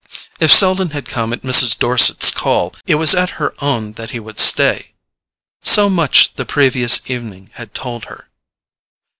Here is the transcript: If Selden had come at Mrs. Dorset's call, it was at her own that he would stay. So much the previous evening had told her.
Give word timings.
If 0.39 0.51
Selden 0.51 0.89
had 0.97 1.05
come 1.05 1.31
at 1.31 1.43
Mrs. 1.43 1.77
Dorset's 1.77 2.31
call, 2.31 2.73
it 2.87 2.95
was 2.95 3.13
at 3.13 3.29
her 3.37 3.53
own 3.61 3.91
that 3.97 4.09
he 4.09 4.19
would 4.19 4.39
stay. 4.39 4.93
So 5.61 5.91
much 5.91 6.33
the 6.37 6.43
previous 6.43 7.07
evening 7.07 7.51
had 7.53 7.75
told 7.75 8.05
her. 8.05 8.27